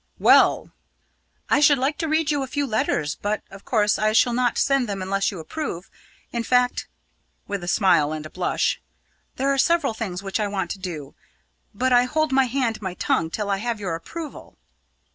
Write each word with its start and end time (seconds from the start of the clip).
"Well!" 0.17 0.71
"I 1.47 1.59
should 1.59 1.77
like 1.77 1.99
to 1.99 2.07
read 2.07 2.31
you 2.31 2.41
a 2.41 2.47
few 2.47 2.65
letters, 2.65 3.13
but, 3.21 3.43
of 3.51 3.65
course, 3.65 3.99
I 3.99 4.13
shall 4.13 4.33
not 4.33 4.57
send 4.57 4.89
them 4.89 4.99
unless 4.99 5.29
you 5.29 5.37
approve. 5.37 5.91
In 6.31 6.41
fact" 6.43 6.87
with 7.45 7.63
a 7.63 7.67
smile 7.67 8.11
and 8.11 8.25
a 8.25 8.29
blush 8.31 8.81
"there 9.35 9.53
are 9.53 9.59
several 9.59 9.93
things 9.93 10.23
which 10.23 10.39
I 10.39 10.47
want 10.47 10.71
to 10.71 10.79
do; 10.79 11.13
but 11.71 11.93
I 11.93 12.05
hold 12.05 12.31
my 12.31 12.45
hand 12.45 12.77
and 12.77 12.81
my 12.81 12.95
tongue 12.95 13.29
till 13.29 13.51
I 13.51 13.57
have 13.57 13.79
your 13.79 13.93
approval." 13.93 14.57